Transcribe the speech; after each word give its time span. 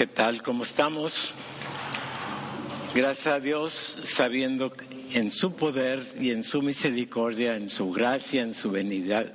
¿Qué 0.00 0.06
tal? 0.06 0.42
¿Cómo 0.42 0.62
estamos? 0.62 1.34
Gracias 2.94 3.26
a 3.26 3.38
Dios, 3.38 3.98
sabiendo 4.02 4.72
en 5.12 5.30
su 5.30 5.52
poder 5.52 6.14
y 6.18 6.30
en 6.30 6.42
su 6.42 6.62
misericordia, 6.62 7.54
en 7.54 7.68
su 7.68 7.90
gracia, 7.90 8.40
en 8.40 8.54
su 8.54 8.70
venida, 8.70 9.30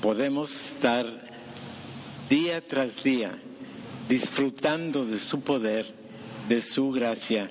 podemos 0.00 0.68
estar 0.68 1.04
día 2.30 2.66
tras 2.66 3.02
día 3.02 3.38
disfrutando 4.08 5.04
de 5.04 5.18
su 5.18 5.42
poder, 5.42 5.92
de 6.48 6.62
su 6.62 6.92
gracia 6.92 7.50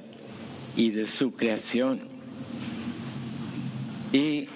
y 0.76 0.90
de 0.90 1.06
su 1.06 1.36
creación. 1.36 2.02
Y 4.12 4.48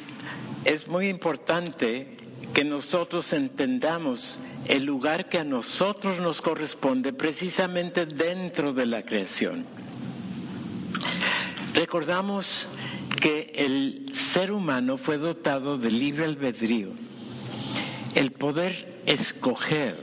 es 0.65 0.87
muy 0.87 1.09
importante 1.09 2.12
que 2.53 2.63
nosotros 2.63 3.33
entendamos 3.33 4.39
el 4.65 4.85
lugar 4.85 5.29
que 5.29 5.39
a 5.39 5.43
nosotros 5.43 6.19
nos 6.19 6.41
corresponde 6.41 7.13
precisamente 7.13 8.05
dentro 8.05 8.73
de 8.73 8.85
la 8.85 9.03
creación. 9.03 9.65
Recordamos 11.73 12.67
que 13.19 13.51
el 13.55 14.05
ser 14.13 14.51
humano 14.51 14.97
fue 14.97 15.17
dotado 15.17 15.77
de 15.77 15.89
libre 15.89 16.25
albedrío, 16.25 16.89
el 18.15 18.31
poder 18.31 19.01
escoger, 19.05 19.97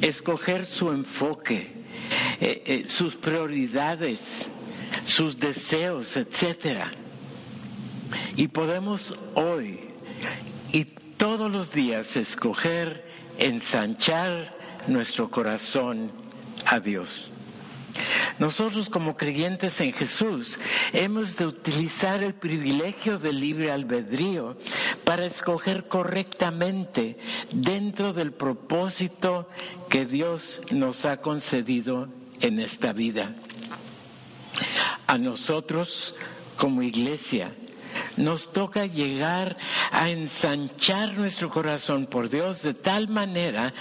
escoger 0.00 0.64
su 0.64 0.90
enfoque, 0.90 1.72
eh, 2.40 2.62
eh, 2.64 2.82
sus 2.86 3.16
prioridades, 3.16 4.46
sus 5.04 5.38
deseos, 5.38 6.16
etcétera. 6.16 6.90
Y 8.36 8.48
podemos 8.48 9.14
hoy 9.34 9.80
y 10.72 10.86
todos 11.20 11.52
los 11.52 11.70
días 11.70 12.16
escoger 12.16 13.04
ensanchar 13.36 14.56
nuestro 14.86 15.30
corazón 15.30 16.10
a 16.64 16.80
Dios. 16.80 17.30
Nosotros 18.38 18.88
como 18.88 19.18
creyentes 19.18 19.82
en 19.82 19.92
Jesús 19.92 20.58
hemos 20.94 21.36
de 21.36 21.44
utilizar 21.44 22.22
el 22.22 22.32
privilegio 22.32 23.18
del 23.18 23.38
libre 23.38 23.70
albedrío 23.70 24.56
para 25.04 25.26
escoger 25.26 25.88
correctamente 25.88 27.18
dentro 27.52 28.14
del 28.14 28.32
propósito 28.32 29.46
que 29.90 30.06
Dios 30.06 30.62
nos 30.70 31.04
ha 31.04 31.18
concedido 31.18 32.08
en 32.40 32.58
esta 32.60 32.94
vida. 32.94 33.34
A 35.06 35.18
nosotros 35.18 36.14
como 36.56 36.80
iglesia 36.80 37.52
nos 38.16 38.52
toca 38.52 38.86
llegar 38.86 39.56
a 39.90 40.10
ensanchar 40.10 41.16
nuestro 41.16 41.50
corazón 41.50 42.06
por 42.06 42.28
Dios 42.28 42.62
de 42.62 42.74
tal 42.74 43.08
manera 43.08 43.74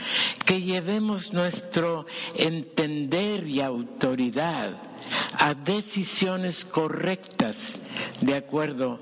que 0.45 0.61
llevemos 0.61 1.33
nuestro 1.33 2.05
entender 2.35 3.47
y 3.47 3.61
autoridad 3.61 4.77
a 5.33 5.53
decisiones 5.53 6.65
correctas 6.65 7.79
de 8.21 8.35
acuerdo 8.35 8.99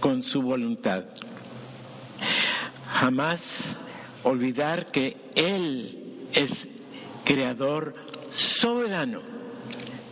con 0.00 0.22
su 0.22 0.42
voluntad. 0.42 1.04
Jamás 2.92 3.40
olvidar 4.22 4.90
que 4.90 5.16
Él 5.34 6.28
es 6.32 6.66
creador 7.24 7.94
soberano 8.30 9.22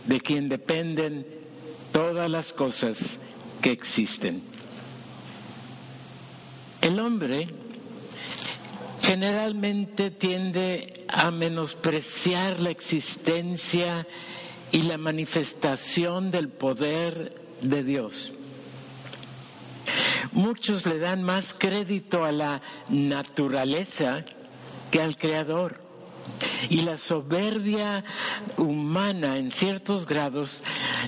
de 0.05 0.19
quien 0.19 0.49
dependen 0.49 1.25
todas 1.91 2.29
las 2.29 2.53
cosas 2.53 3.19
que 3.63 3.71
existen. 3.71 4.43
El 6.81 6.99
hombre 6.99 7.47
generalmente 9.01 10.11
tiende 10.11 11.05
a 11.07 11.31
menospreciar 11.31 12.59
la 12.59 12.71
existencia 12.71 14.05
y 14.71 14.81
la 14.81 14.97
manifestación 14.97 16.29
del 16.29 16.49
poder 16.49 17.41
de 17.61 17.83
Dios. 17.83 18.33
Muchos 20.33 20.85
le 20.85 20.99
dan 20.99 21.23
más 21.23 21.55
crédito 21.57 22.25
a 22.25 22.33
la 22.33 22.61
naturaleza 22.89 24.25
que 24.91 25.01
al 25.01 25.17
Creador. 25.17 25.81
Y 26.69 26.81
la 26.81 26.97
soberbia 26.97 28.03
humana 28.57 29.37
en 29.37 29.51
ciertos 29.51 30.05
grados 30.05 30.63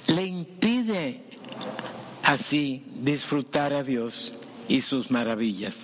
le 0.07 0.23
impide 0.25 1.25
así 2.25 2.83
disfrutar 3.01 3.73
a 3.73 3.83
Dios 3.83 4.33
y 4.67 4.81
sus 4.81 5.11
maravillas. 5.11 5.75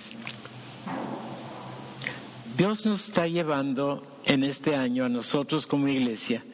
Dios 2.56 2.84
nos 2.84 3.06
está 3.08 3.26
llevando 3.26 4.06
en 4.24 4.44
este 4.44 4.76
año 4.76 5.04
a 5.04 5.08
nosotros 5.08 5.66
como 5.66 5.88
iglesia 5.88 6.44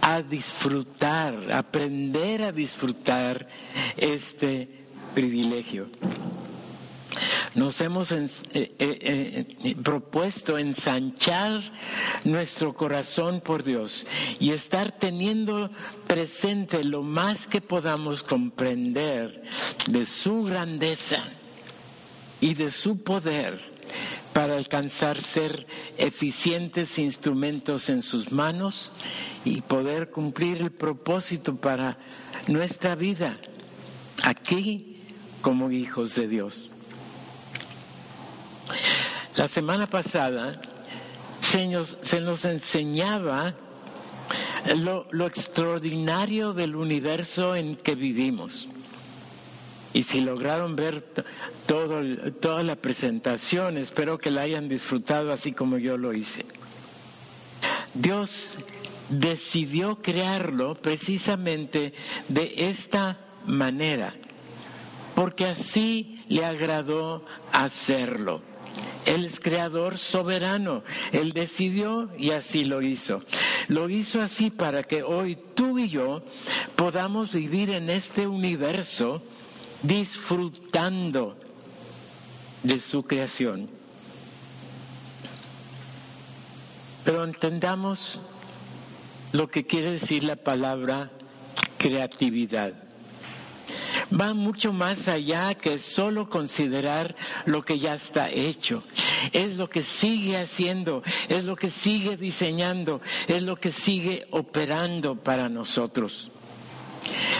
a 0.00 0.22
disfrutar, 0.22 1.52
aprender 1.52 2.42
a 2.42 2.52
disfrutar 2.52 3.46
este 3.96 4.68
privilegio. 5.14 5.88
Nos 7.54 7.80
hemos 7.80 8.12
eh, 8.12 8.28
eh, 8.52 8.74
eh, 8.78 9.76
propuesto 9.82 10.58
ensanchar 10.58 11.62
nuestro 12.24 12.74
corazón 12.74 13.40
por 13.40 13.64
Dios 13.64 14.06
y 14.38 14.50
estar 14.50 14.92
teniendo 14.92 15.70
presente 16.06 16.84
lo 16.84 17.02
más 17.02 17.46
que 17.46 17.60
podamos 17.60 18.22
comprender 18.22 19.42
de 19.86 20.04
su 20.04 20.44
grandeza 20.44 21.24
y 22.40 22.54
de 22.54 22.70
su 22.70 23.02
poder 23.02 23.60
para 24.32 24.56
alcanzar 24.56 25.20
ser 25.20 25.66
eficientes 25.96 26.98
instrumentos 26.98 27.88
en 27.88 28.02
sus 28.02 28.30
manos 28.30 28.92
y 29.44 29.62
poder 29.62 30.10
cumplir 30.10 30.60
el 30.60 30.70
propósito 30.70 31.56
para 31.56 31.98
nuestra 32.46 32.94
vida 32.94 33.38
aquí 34.22 34.98
como 35.40 35.70
hijos 35.70 36.14
de 36.14 36.28
Dios. 36.28 36.67
La 39.36 39.48
semana 39.48 39.86
pasada 39.86 40.60
se 41.40 41.68
nos, 41.68 42.44
enseñaba 42.44 43.54
lo, 44.76 45.26
extraordinario 45.26 46.52
del 46.52 46.76
universo 46.76 47.54
en 47.54 47.76
que 47.76 47.94
vivimos. 47.94 48.68
Y 49.94 50.02
si 50.02 50.20
lograron 50.20 50.76
ver 50.76 51.02
todo, 51.66 52.02
toda 52.32 52.62
la 52.62 52.76
presentación, 52.76 53.78
espero 53.78 54.18
que 54.18 54.30
la 54.30 54.42
hayan 54.42 54.68
disfrutado 54.68 55.32
así 55.32 55.52
como 55.52 55.78
yo 55.78 55.96
lo 55.96 56.12
hice. 56.12 56.44
Dios 57.94 58.58
decidió 59.08 60.02
crearlo 60.02 60.74
precisamente 60.74 61.94
de 62.28 62.68
esta 62.68 63.18
manera, 63.46 64.14
porque 65.14 65.46
así 65.46 66.22
le 66.28 66.44
agradó 66.44 67.24
hacerlo. 67.52 68.42
Él 69.08 69.24
es 69.24 69.40
creador 69.40 69.96
soberano. 69.96 70.82
Él 71.12 71.32
decidió 71.32 72.10
y 72.18 72.32
así 72.32 72.66
lo 72.66 72.82
hizo. 72.82 73.22
Lo 73.68 73.88
hizo 73.88 74.20
así 74.20 74.50
para 74.50 74.82
que 74.82 75.02
hoy 75.02 75.38
tú 75.54 75.78
y 75.78 75.88
yo 75.88 76.22
podamos 76.76 77.32
vivir 77.32 77.70
en 77.70 77.88
este 77.88 78.26
universo 78.26 79.22
disfrutando 79.82 81.38
de 82.62 82.78
su 82.80 83.04
creación. 83.04 83.70
Pero 87.02 87.24
entendamos 87.24 88.20
lo 89.32 89.48
que 89.48 89.66
quiere 89.66 89.92
decir 89.92 90.22
la 90.22 90.36
palabra 90.36 91.10
creatividad. 91.78 92.87
Va 94.12 94.32
mucho 94.32 94.72
más 94.72 95.06
allá 95.06 95.54
que 95.54 95.78
solo 95.78 96.30
considerar 96.30 97.14
lo 97.44 97.62
que 97.62 97.78
ya 97.78 97.94
está 97.94 98.30
hecho. 98.30 98.82
Es 99.32 99.56
lo 99.56 99.68
que 99.68 99.82
sigue 99.82 100.38
haciendo, 100.38 101.02
es 101.28 101.44
lo 101.44 101.56
que 101.56 101.70
sigue 101.70 102.16
diseñando, 102.16 103.00
es 103.26 103.42
lo 103.42 103.56
que 103.56 103.70
sigue 103.70 104.26
operando 104.30 105.16
para 105.16 105.48
nosotros. 105.48 106.30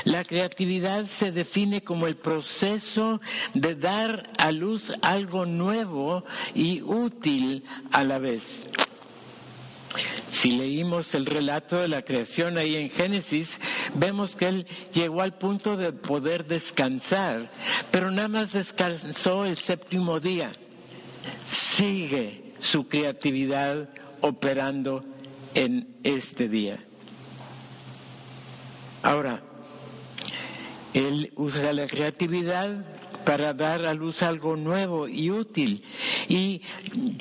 La 0.05 0.25
creatividad 0.25 1.07
se 1.07 1.33
define 1.33 1.83
como 1.83 2.07
el 2.07 2.17
proceso 2.17 3.21
de 3.55 3.75
dar 3.75 4.31
a 4.39 4.53
luz 4.53 4.93
algo 5.03 5.47
nuevo 5.47 6.25
y 6.55 6.83
útil 6.83 7.65
a 7.93 8.05
la 8.05 8.19
vez. 8.19 8.67
Si 10.31 10.51
leímos 10.51 11.15
el 11.15 11.27
relato 11.27 11.77
de 11.77 11.89
la 11.89 12.03
creación 12.03 12.59
ahí 12.59 12.77
en 12.77 12.91
Génesis, 12.91 13.59
vemos 13.95 14.37
que 14.37 14.49
él 14.49 14.67
llegó 14.93 15.23
al 15.23 15.39
punto 15.39 15.77
de 15.77 15.93
poder 15.93 16.47
descansar, 16.47 17.51
pero 17.91 18.11
nada 18.11 18.29
más 18.29 18.53
descansó 18.53 19.45
el 19.45 19.57
séptimo 19.57 20.21
día. 20.21 20.53
Sigue 21.51 22.53
su 22.61 22.89
creatividad 22.89 23.89
operando 24.21 25.05
en 25.55 25.97
este 26.03 26.49
día. 26.49 26.79
Ahora, 29.03 29.43
él 30.95 31.33
usa 31.37 31.73
la 31.73 31.87
creatividad 31.87 32.85
para 33.29 33.53
dar 33.53 33.85
a 33.85 33.93
luz 33.93 34.23
algo 34.23 34.57
nuevo 34.57 35.07
y 35.07 35.31
útil. 35.31 35.83
Y 36.31 36.63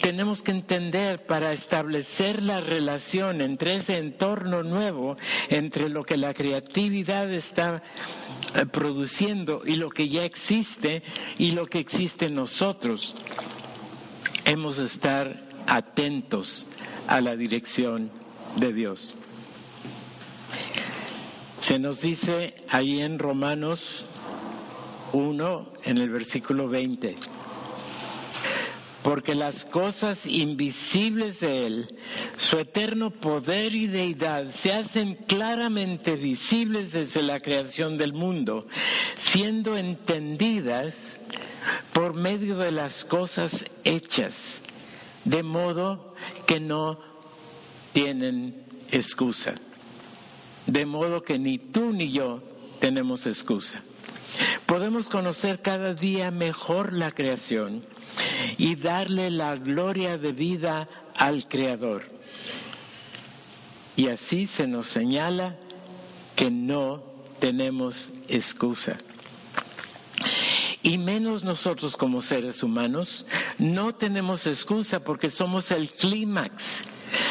tenemos 0.01 0.41
que 0.41 0.51
entender 0.51 1.25
para 1.25 1.51
establecer 1.51 2.41
la 2.43 2.61
relación 2.61 3.41
entre 3.41 3.75
ese 3.75 3.97
entorno 3.97 4.63
nuevo, 4.63 5.17
entre 5.49 5.89
lo 5.89 6.05
que 6.05 6.15
la 6.15 6.33
creatividad 6.33 7.29
está 7.33 7.83
eh, 8.55 8.65
produciendo 8.65 9.63
y 9.65 9.75
lo 9.75 9.89
que 9.89 10.07
ya 10.07 10.23
existe 10.23 11.03
y 11.37 11.51
lo 11.51 11.65
que 11.65 11.79
existe 11.79 12.27
en 12.27 12.35
nosotros. 12.35 13.13
Hemos 14.45 14.77
de 14.77 14.85
estar 14.85 15.43
atentos 15.67 16.67
a 17.09 17.19
la 17.19 17.35
dirección 17.35 18.11
de 18.55 18.71
Dios. 18.71 19.13
Se 21.59 21.79
nos 21.79 21.99
dice 21.99 22.55
ahí 22.69 23.01
en 23.01 23.19
Romanos 23.19 24.05
1, 25.13 25.73
en 25.83 25.97
el 25.97 26.09
versículo 26.09 26.67
20, 26.67 27.15
porque 29.03 29.35
las 29.35 29.65
cosas 29.65 30.25
invisibles 30.25 31.39
de 31.39 31.65
Él, 31.65 31.95
su 32.37 32.57
eterno 32.57 33.11
poder 33.11 33.75
y 33.75 33.87
deidad, 33.87 34.51
se 34.51 34.73
hacen 34.73 35.15
claramente 35.27 36.15
visibles 36.15 36.91
desde 36.91 37.21
la 37.21 37.39
creación 37.39 37.97
del 37.97 38.13
mundo, 38.13 38.67
siendo 39.17 39.77
entendidas 39.77 40.95
por 41.93 42.13
medio 42.13 42.57
de 42.57 42.71
las 42.71 43.05
cosas 43.05 43.65
hechas, 43.83 44.59
de 45.25 45.43
modo 45.43 46.15
que 46.45 46.59
no 46.59 46.99
tienen 47.93 48.63
excusa 48.91 49.55
de 50.67 50.85
modo 50.85 51.23
que 51.23 51.39
ni 51.39 51.57
tú 51.57 51.91
ni 51.91 52.11
yo 52.11 52.43
tenemos 52.79 53.25
excusa. 53.25 53.81
Podemos 54.67 55.07
conocer 55.07 55.61
cada 55.61 55.93
día 55.93 56.29
mejor 56.29 56.91
la 56.91 57.11
creación 57.11 57.85
y 58.57 58.75
darle 58.75 59.31
la 59.31 59.55
gloria 59.55 60.17
de 60.17 60.33
vida 60.33 60.89
al 61.15 61.47
Creador. 61.47 62.03
Y 63.95 64.09
así 64.09 64.45
se 64.45 64.67
nos 64.67 64.87
señala 64.87 65.55
que 66.35 66.51
no 66.51 67.01
tenemos 67.39 68.11
excusa. 68.27 68.97
Y 70.83 70.97
menos 70.97 71.45
nosotros 71.45 71.95
como 71.95 72.21
seres 72.21 72.61
humanos, 72.61 73.25
no 73.57 73.95
tenemos 73.95 74.47
excusa 74.47 74.99
porque 75.01 75.29
somos 75.29 75.71
el 75.71 75.89
clímax, 75.89 76.83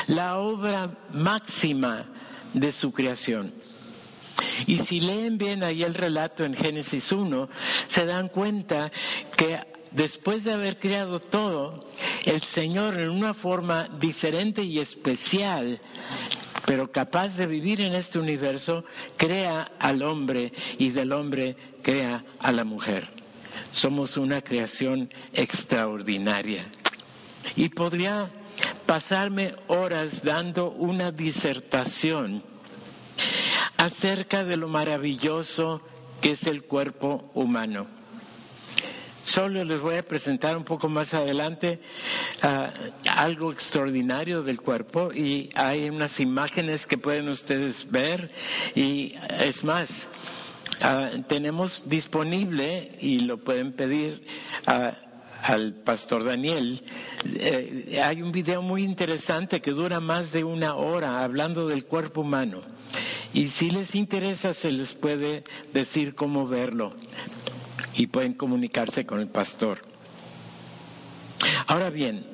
la 0.06 0.38
obra 0.38 0.90
máxima 1.12 2.06
de 2.54 2.72
su 2.72 2.92
creación. 2.92 3.52
Y 4.66 4.78
si 4.78 5.00
leen 5.00 5.38
bien 5.38 5.62
ahí 5.62 5.82
el 5.82 5.94
relato 5.94 6.44
en 6.44 6.54
Génesis 6.54 7.12
1, 7.12 7.48
se 7.88 8.06
dan 8.06 8.28
cuenta 8.28 8.90
que 9.36 9.60
después 9.90 10.44
de 10.44 10.52
haber 10.52 10.78
creado 10.78 11.20
todo, 11.20 11.80
el 12.24 12.42
Señor 12.42 12.98
en 12.98 13.10
una 13.10 13.34
forma 13.34 13.88
diferente 14.00 14.62
y 14.62 14.78
especial, 14.78 15.80
pero 16.64 16.90
capaz 16.90 17.36
de 17.36 17.46
vivir 17.46 17.80
en 17.80 17.94
este 17.94 18.18
universo, 18.18 18.84
crea 19.16 19.70
al 19.78 20.02
hombre 20.02 20.52
y 20.78 20.90
del 20.90 21.12
hombre 21.12 21.56
crea 21.82 22.24
a 22.38 22.52
la 22.52 22.64
mujer. 22.64 23.08
Somos 23.70 24.16
una 24.16 24.40
creación 24.42 25.12
extraordinaria. 25.32 26.66
Y 27.54 27.68
podría 27.68 28.30
pasarme 28.86 29.54
horas 29.68 30.22
dando 30.22 30.70
una 30.70 31.12
disertación 31.12 32.42
acerca 33.86 34.44
de 34.44 34.56
lo 34.56 34.68
maravilloso 34.68 35.80
que 36.20 36.32
es 36.32 36.46
el 36.46 36.64
cuerpo 36.64 37.30
humano. 37.34 37.86
Solo 39.22 39.64
les 39.64 39.80
voy 39.80 39.96
a 39.96 40.06
presentar 40.06 40.56
un 40.56 40.64
poco 40.64 40.88
más 40.88 41.12
adelante 41.14 41.80
ah, 42.42 42.70
algo 43.08 43.52
extraordinario 43.52 44.42
del 44.42 44.60
cuerpo 44.60 45.12
y 45.12 45.50
hay 45.54 45.88
unas 45.88 46.20
imágenes 46.20 46.86
que 46.86 46.98
pueden 46.98 47.28
ustedes 47.28 47.90
ver 47.90 48.30
y 48.74 49.14
es 49.40 49.64
más, 49.64 50.06
ah, 50.82 51.10
tenemos 51.28 51.88
disponible 51.88 52.96
y 53.00 53.20
lo 53.20 53.38
pueden 53.38 53.72
pedir 53.72 54.26
a 54.66 54.98
al 55.42 55.74
pastor 55.74 56.24
Daniel, 56.24 56.82
eh, 57.36 58.00
hay 58.02 58.20
un 58.20 58.32
video 58.32 58.62
muy 58.62 58.82
interesante 58.82 59.60
que 59.60 59.70
dura 59.70 60.00
más 60.00 60.32
de 60.32 60.42
una 60.42 60.74
hora 60.74 61.22
hablando 61.22 61.68
del 61.68 61.84
cuerpo 61.84 62.22
humano. 62.22 62.75
Y 63.36 63.48
si 63.48 63.70
les 63.70 63.94
interesa, 63.94 64.54
se 64.54 64.72
les 64.72 64.94
puede 64.94 65.44
decir 65.74 66.14
cómo 66.14 66.48
verlo 66.48 66.94
y 67.94 68.06
pueden 68.06 68.32
comunicarse 68.32 69.04
con 69.04 69.20
el 69.20 69.28
pastor. 69.28 69.82
Ahora 71.66 71.90
bien, 71.90 72.24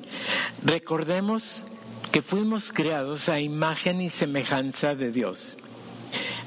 recordemos 0.63 1.65
que 2.13 2.21
fuimos 2.21 2.71
creados 2.71 3.27
a 3.27 3.41
imagen 3.41 3.99
y 3.99 4.07
semejanza 4.07 4.95
de 4.95 5.11
Dios. 5.11 5.57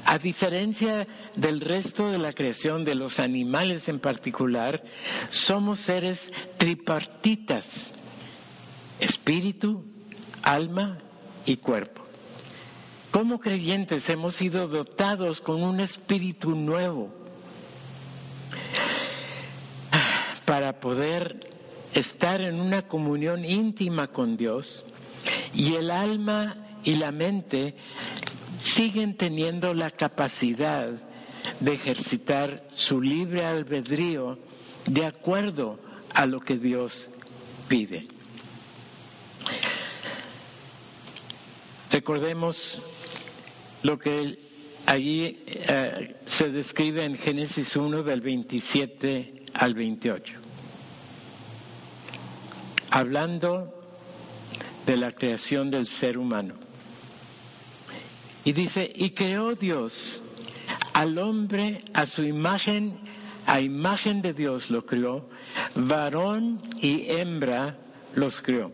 A 0.05 0.17
diferencia 0.17 1.07
del 1.35 1.61
resto 1.61 2.09
de 2.09 2.17
la 2.17 2.33
creación, 2.33 2.83
de 2.83 2.95
los 2.95 3.19
animales 3.19 3.87
en 3.89 3.99
particular, 3.99 4.83
somos 5.29 5.81
seres 5.81 6.31
tripartitas, 6.57 7.91
espíritu, 8.99 9.85
alma 10.41 10.97
y 11.45 11.57
cuerpo. 11.57 12.06
Como 13.11 13.39
creyentes 13.39 14.09
hemos 14.09 14.35
sido 14.35 14.67
dotados 14.67 15.41
con 15.41 15.63
un 15.63 15.79
espíritu 15.79 16.55
nuevo 16.55 17.09
para 20.45 20.79
poder 20.79 21.51
estar 21.93 22.41
en 22.41 22.59
una 22.59 22.87
comunión 22.87 23.43
íntima 23.43 24.07
con 24.07 24.37
Dios 24.37 24.85
y 25.53 25.75
el 25.75 25.89
alma 25.89 26.57
y 26.83 26.95
la 26.95 27.11
mente 27.11 27.75
siguen 28.61 29.17
teniendo 29.17 29.73
la 29.73 29.89
capacidad 29.89 30.89
de 31.59 31.73
ejercitar 31.73 32.67
su 32.75 33.01
libre 33.01 33.45
albedrío 33.45 34.37
de 34.85 35.05
acuerdo 35.05 35.79
a 36.13 36.25
lo 36.25 36.39
que 36.39 36.57
Dios 36.57 37.09
pide. 37.67 38.16
Recordemos 41.97 42.77
lo 43.81 43.97
que 43.97 44.37
allí 44.85 45.43
eh, 45.47 46.15
se 46.27 46.51
describe 46.51 47.03
en 47.03 47.17
Génesis 47.17 47.75
1 47.75 48.03
del 48.03 48.21
27 48.21 49.45
al 49.53 49.73
28. 49.73 50.35
Hablando 52.91 53.73
de 54.85 54.95
la 54.95 55.11
creación 55.11 55.71
del 55.71 55.87
ser 55.87 56.19
humano. 56.19 56.53
Y 58.45 58.51
dice, 58.51 58.91
y 58.93 59.09
creó 59.09 59.55
Dios 59.55 60.21
al 60.93 61.17
hombre 61.17 61.83
a 61.95 62.05
su 62.05 62.21
imagen, 62.21 62.99
a 63.47 63.59
imagen 63.59 64.21
de 64.21 64.35
Dios 64.35 64.69
lo 64.69 64.85
creó, 64.85 65.27
varón 65.73 66.61
y 66.79 67.09
hembra 67.09 67.75
los 68.13 68.43
creó. 68.43 68.71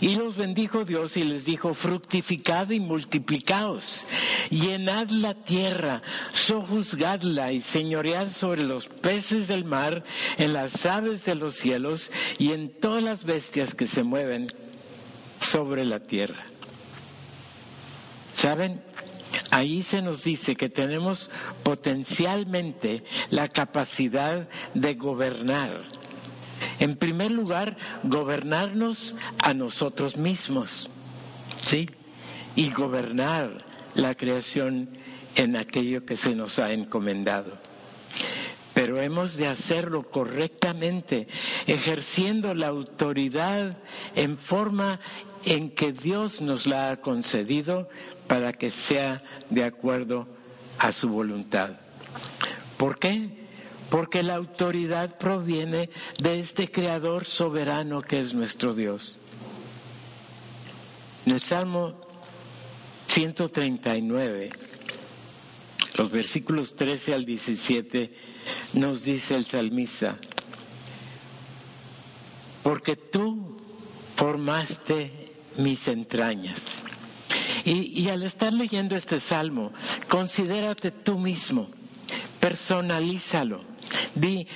Y 0.00 0.14
los 0.14 0.36
bendijo 0.36 0.84
Dios 0.84 1.16
y 1.16 1.24
les 1.24 1.44
dijo, 1.44 1.74
fructificad 1.74 2.70
y 2.70 2.80
multiplicaos, 2.80 4.06
llenad 4.48 5.08
la 5.10 5.34
tierra, 5.34 6.02
sojuzgadla 6.32 7.52
y 7.52 7.60
señoread 7.60 8.30
sobre 8.30 8.62
los 8.62 8.86
peces 8.86 9.48
del 9.48 9.64
mar, 9.64 10.04
en 10.38 10.52
las 10.52 10.86
aves 10.86 11.24
de 11.24 11.34
los 11.34 11.56
cielos 11.56 12.12
y 12.38 12.52
en 12.52 12.70
todas 12.70 13.02
las 13.02 13.24
bestias 13.24 13.74
que 13.74 13.86
se 13.86 14.02
mueven 14.02 14.52
sobre 15.40 15.84
la 15.84 16.00
tierra. 16.00 16.44
¿Saben? 18.32 18.82
Ahí 19.50 19.82
se 19.82 20.02
nos 20.02 20.24
dice 20.24 20.56
que 20.56 20.68
tenemos 20.68 21.30
potencialmente 21.62 23.04
la 23.30 23.48
capacidad 23.48 24.48
de 24.74 24.94
gobernar. 24.94 25.99
En 26.78 26.96
primer 26.96 27.30
lugar, 27.30 27.76
gobernarnos 28.02 29.16
a 29.38 29.54
nosotros 29.54 30.16
mismos, 30.16 30.88
¿sí? 31.64 31.90
Y 32.56 32.70
gobernar 32.70 33.64
la 33.94 34.14
creación 34.14 34.88
en 35.36 35.56
aquello 35.56 36.04
que 36.04 36.16
se 36.16 36.34
nos 36.34 36.58
ha 36.58 36.72
encomendado. 36.72 37.52
Pero 38.74 39.00
hemos 39.00 39.36
de 39.36 39.46
hacerlo 39.46 40.10
correctamente, 40.10 41.28
ejerciendo 41.66 42.54
la 42.54 42.68
autoridad 42.68 43.76
en 44.14 44.38
forma 44.38 45.00
en 45.44 45.70
que 45.70 45.92
Dios 45.92 46.40
nos 46.40 46.66
la 46.66 46.90
ha 46.90 47.00
concedido 47.00 47.88
para 48.26 48.52
que 48.52 48.70
sea 48.70 49.22
de 49.48 49.64
acuerdo 49.64 50.28
a 50.78 50.92
su 50.92 51.08
voluntad. 51.08 51.72
¿Por 52.76 52.98
qué? 52.98 53.39
Porque 53.90 54.22
la 54.22 54.36
autoridad 54.36 55.18
proviene 55.18 55.90
de 56.22 56.40
este 56.40 56.70
Creador 56.70 57.24
soberano 57.24 58.02
que 58.02 58.20
es 58.20 58.34
nuestro 58.34 58.74
Dios. 58.74 59.18
En 61.26 61.32
el 61.32 61.40
Salmo 61.40 62.00
139, 63.08 64.50
los 65.96 66.10
versículos 66.10 66.76
13 66.76 67.14
al 67.14 67.24
17, 67.24 68.14
nos 68.74 69.02
dice 69.02 69.34
el 69.34 69.44
salmista, 69.44 70.16
porque 72.62 72.96
tú 72.96 73.56
formaste 74.16 75.32
mis 75.56 75.88
entrañas. 75.88 76.82
Y, 77.64 78.08
al 78.08 78.22
estar 78.22 78.52
leyendo 78.52 78.96
este 78.96 79.20
salmo, 79.20 79.72
considérate 80.08 80.90
tú 80.90 81.18
mismo, 81.18 81.68
personalízalo. 82.38 83.69
Di, 84.14 84.46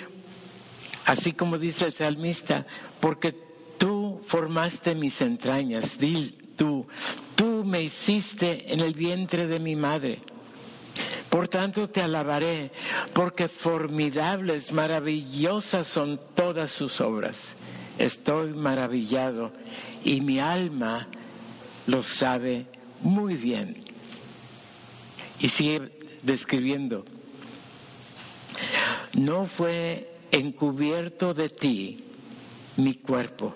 así 1.07 1.33
como 1.33 1.59
dice 1.59 1.87
el 1.87 1.93
salmista, 1.93 2.67
porque 3.01 3.35
tú 3.79 4.21
formaste 4.27 4.95
mis 4.95 5.21
entrañas. 5.21 5.99
Di 5.99 6.37
tú, 6.57 6.87
tú 7.35 7.65
me 7.65 7.83
hiciste 7.83 8.73
en 8.73 8.81
el 8.81 8.95
vientre 8.95 9.47
de 9.47 9.59
mi 9.59 9.77
madre. 9.77 10.21
Por 11.29 11.49
tanto 11.49 11.91
te 11.91 12.01
alabaré, 12.01 12.71
porque 13.13 13.49
formidables, 13.49 14.71
maravillosas 14.71 15.87
son 15.87 16.21
todas 16.35 16.71
sus 16.71 17.01
obras. 17.01 17.55
Estoy 17.99 18.53
maravillado 18.53 19.53
y 20.05 20.21
mi 20.21 20.39
alma 20.39 21.09
lo 21.87 22.03
sabe 22.03 22.67
muy 23.01 23.35
bien. 23.35 23.83
Y 25.41 25.49
sigue 25.49 25.91
describiendo, 26.23 27.05
no 29.15 29.47
fue 29.47 30.13
encubierto 30.31 31.35
de 31.35 31.49
ti 31.49 32.05
mi 32.77 32.95
cuerpo 32.95 33.55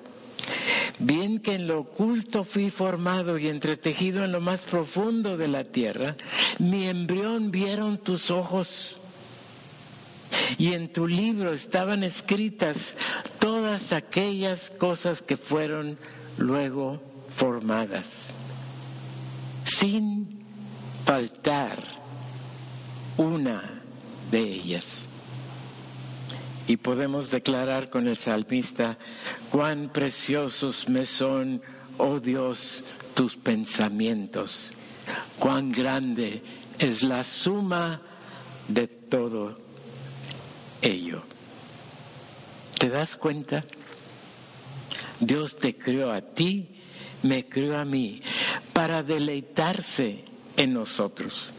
Bien 0.99 1.39
que 1.39 1.55
en 1.55 1.69
lo 1.69 1.81
oculto 1.81 2.43
fui 2.43 2.71
formado 2.71 3.39
y 3.39 3.47
entretejido 3.49 4.25
en 4.25 4.33
lo 4.33 4.41
más 4.41 4.63
profundo 4.63 5.37
de 5.37 5.47
la 5.47 5.63
tierra, 5.63 6.17
mi 6.59 6.89
embrión 6.89 7.53
vieron 7.53 7.99
tus 7.99 8.33
ojos. 8.33 8.97
Y 10.59 10.73
en 10.73 10.93
tu 10.93 11.07
libro 11.07 11.53
estaban 11.53 12.03
escritas 12.03 12.97
todas 13.39 13.93
aquellas 13.93 14.71
cosas 14.71 15.23
que 15.23 15.37
fueron 15.37 15.99
luego 16.37 17.01
formadas, 17.37 18.31
sin 19.63 20.41
faltar 21.05 21.85
una 23.17 23.83
de 24.33 24.41
ellas. 24.41 24.85
Y 26.69 26.77
podemos 26.77 27.31
declarar 27.31 27.91
con 27.91 28.07
el 28.07 28.17
salmista, 28.17 28.99
cuán 29.51 29.89
preciosos 29.89 30.89
me 30.89 31.07
son, 31.07 31.61
oh 31.97 32.21
Dios, 32.21 32.85
tus 33.15 33.35
pensamientos, 33.35 34.71
cuán 35.41 35.73
grande 35.73 36.43
es 36.79 37.03
la 37.03 37.25
suma 37.25 38.03
de 38.69 38.87
todo 38.87 39.57
ello. 40.83 41.23
¿Te 42.79 42.91
das 42.91 43.17
cuenta? 43.17 43.65
Dios 45.21 45.57
te 45.57 45.77
creó 45.77 46.13
a 46.13 46.21
ti, 46.21 46.69
me 47.23 47.47
creó 47.47 47.77
a 47.79 47.85
mí, 47.85 48.23
para 48.73 49.03
deleitarse 49.03 50.25
en 50.57 50.75
nosotros. 50.75 51.51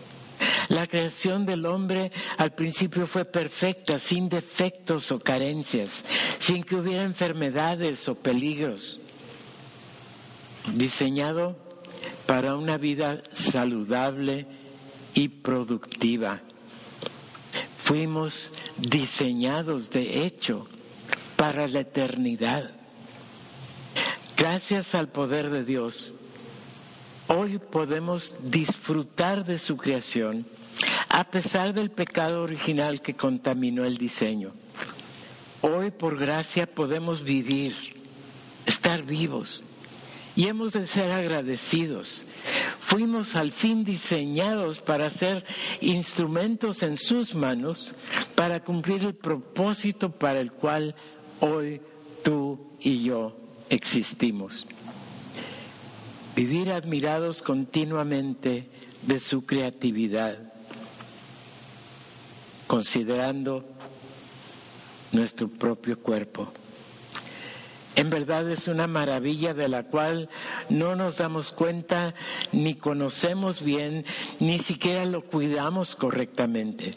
La 0.70 0.86
creación 0.86 1.48
del 1.48 1.66
hombre 1.66 2.12
al 2.38 2.54
principio 2.54 3.08
fue 3.08 3.26
perfecta, 3.26 3.98
sin 3.98 4.30
defectos 4.30 5.12
o 5.12 5.20
carencias, 5.20 6.04
sin 6.38 6.64
que 6.64 6.76
hubiera 6.76 7.04
enfermedades 7.04 8.08
o 8.08 8.14
peligros. 8.14 9.00
Diseñado 10.76 11.58
para 12.28 12.56
una 12.56 12.78
vida 12.78 13.24
saludable 13.34 14.46
y 15.16 15.30
productiva. 15.30 16.42
Fuimos 17.80 18.52
diseñados, 18.78 19.90
de 19.90 20.24
hecho, 20.24 20.68
para 21.36 21.68
la 21.68 21.80
eternidad. 21.80 22.70
Gracias 24.38 24.94
al 24.94 25.08
poder 25.10 25.50
de 25.50 25.64
Dios, 25.64 26.14
hoy 27.28 27.58
podemos 27.58 28.36
disfrutar 28.44 29.44
de 29.46 29.58
su 29.58 29.76
creación 29.76 30.46
a 31.10 31.24
pesar 31.32 31.74
del 31.74 31.90
pecado 31.90 32.44
original 32.44 33.02
que 33.02 33.16
contaminó 33.16 33.84
el 33.84 33.98
diseño. 33.98 34.54
Hoy 35.62 35.92
por 35.92 36.18
gracia 36.18 36.68
podemos 36.68 37.24
vivir, 37.24 37.76
estar 38.66 39.04
vivos 39.04 39.64
y 40.36 40.48
hemos 40.48 40.74
de 40.74 40.86
ser 40.88 41.12
agradecidos. 41.12 42.26
Fuimos 42.80 43.36
al 43.36 43.52
fin 43.52 43.84
diseñados 43.84 44.80
para 44.80 45.10
ser 45.10 45.44
instrumentos 45.82 46.84
en 46.84 46.96
sus 46.96 47.34
manos 47.34 47.94
para 48.36 48.64
cumplir 48.64 49.04
el 49.04 49.16
propósito 49.16 50.12
para 50.12 50.40
el 50.40 50.52
cual 50.52 50.96
hoy 51.40 51.82
tú 52.24 52.72
y 52.80 53.04
yo 53.04 53.36
existimos. 53.70 54.66
Vivir 56.36 56.72
admirados 56.72 57.42
continuamente 57.42 58.70
de 59.02 59.20
su 59.20 59.46
creatividad 59.46 60.49
considerando 62.70 63.66
nuestro 65.12 65.48
propio 65.48 66.00
cuerpo. 66.00 66.54
En 67.96 68.12
verdad 68.12 68.48
es 68.52 68.68
una 68.68 68.86
maravilla 68.86 69.56
de 69.56 69.68
la 69.68 69.86
cual 69.86 70.30
no 70.70 70.96
nos 70.96 71.18
damos 71.18 71.52
cuenta, 71.52 72.14
ni 72.52 72.76
conocemos 72.76 73.64
bien, 73.64 74.06
ni 74.40 74.60
siquiera 74.60 75.04
lo 75.06 75.24
cuidamos 75.24 75.96
correctamente. 75.96 76.94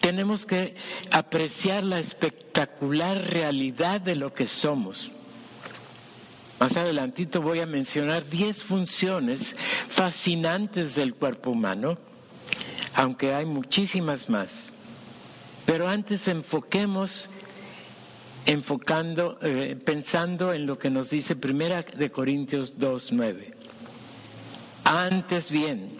Tenemos 0.00 0.46
que 0.46 0.74
apreciar 1.12 1.84
la 1.84 2.00
espectacular 2.00 3.18
realidad 3.18 4.00
de 4.00 4.16
lo 4.16 4.34
que 4.34 4.48
somos. 4.48 5.12
Más 6.58 6.76
adelantito 6.76 7.40
voy 7.40 7.60
a 7.60 7.66
mencionar 7.66 8.28
10 8.28 8.64
funciones 8.64 9.54
fascinantes 9.88 10.96
del 10.96 11.14
cuerpo 11.14 11.50
humano, 11.50 11.98
aunque 12.96 13.32
hay 13.32 13.46
muchísimas 13.46 14.28
más. 14.28 14.72
Pero 15.68 15.86
antes 15.86 16.26
enfoquemos 16.28 17.28
enfocando, 18.46 19.38
eh, 19.42 19.76
pensando 19.84 20.54
en 20.54 20.64
lo 20.64 20.78
que 20.78 20.88
nos 20.88 21.10
dice 21.10 21.36
Primera 21.36 21.82
de 21.82 22.10
Corintios 22.10 22.78
2.9. 22.78 23.52
Antes 24.84 25.52
bien, 25.52 25.98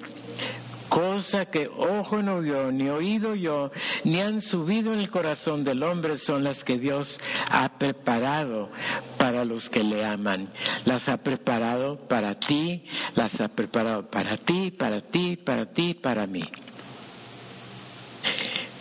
cosa 0.89 1.51
que 1.51 1.69
ojo 1.69 2.23
no 2.23 2.41
vio, 2.41 2.73
ni 2.73 2.89
oído 2.89 3.35
yo, 3.35 3.71
ni 4.05 4.23
han 4.23 4.41
subido 4.41 4.95
en 4.95 5.01
el 5.01 5.11
corazón 5.11 5.65
del 5.65 5.83
hombre 5.83 6.17
son 6.17 6.45
las 6.45 6.65
que 6.65 6.79
Dios 6.79 7.19
ha 7.51 7.69
preparado 7.79 8.71
para 9.19 9.45
los 9.45 9.69
que 9.69 9.85
le 9.85 10.03
aman. 10.03 10.49
Las 10.87 11.11
ha 11.11 11.19
preparado 11.19 11.99
para 12.09 12.41
ti, 12.41 12.87
las 13.15 13.39
ha 13.43 13.49
preparado 13.49 14.09
para 14.09 14.39
ti, 14.39 14.71
para 14.71 15.03
ti, 15.03 15.37
para 15.37 15.67
ti, 15.67 15.93
para 15.93 16.27
mí. 16.27 16.45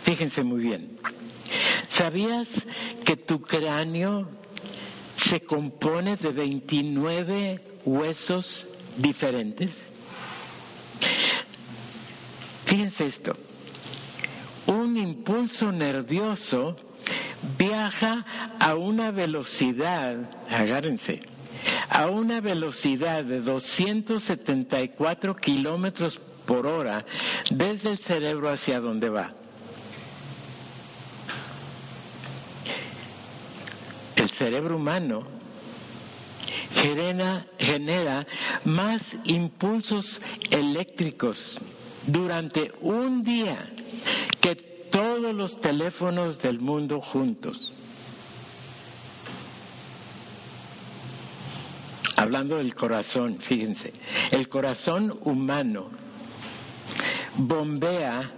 Fíjense 0.08 0.42
muy 0.42 0.62
bien. 0.62 0.98
¿Sabías 1.86 2.48
que 3.04 3.14
tu 3.18 3.42
cráneo 3.42 4.26
se 5.16 5.42
compone 5.42 6.16
de 6.16 6.32
29 6.32 7.60
huesos 7.84 8.66
diferentes? 8.96 9.82
Fíjense 12.64 13.04
esto. 13.04 13.36
Un 14.66 14.96
impulso 14.96 15.72
nervioso 15.72 16.76
viaja 17.58 18.24
a 18.58 18.76
una 18.76 19.10
velocidad, 19.10 20.30
agárrense, 20.48 21.20
a 21.90 22.06
una 22.06 22.40
velocidad 22.40 23.24
de 23.24 23.42
274 23.42 25.36
kilómetros 25.36 26.18
por 26.46 26.66
hora 26.66 27.04
desde 27.50 27.90
el 27.90 27.98
cerebro 27.98 28.48
hacia 28.48 28.80
donde 28.80 29.10
va. 29.10 29.34
Cerebro 34.38 34.76
humano 34.76 35.24
genera, 36.72 37.44
genera 37.58 38.26
más 38.64 39.16
impulsos 39.24 40.20
eléctricos 40.50 41.58
durante 42.06 42.72
un 42.80 43.24
día 43.24 43.68
que 44.40 44.54
todos 44.54 45.34
los 45.34 45.60
teléfonos 45.60 46.40
del 46.40 46.60
mundo 46.60 47.00
juntos. 47.00 47.72
Hablando 52.14 52.58
del 52.58 52.74
corazón, 52.76 53.38
fíjense, 53.40 53.92
el 54.30 54.48
corazón 54.48 55.18
humano 55.22 55.88
bombea 57.36 58.32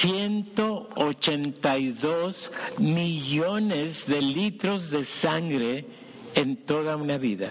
182 0.00 2.50
millones 2.78 4.06
de 4.06 4.22
litros 4.22 4.88
de 4.88 5.04
sangre 5.04 5.84
en 6.34 6.56
toda 6.56 6.96
una 6.96 7.18
vida. 7.18 7.50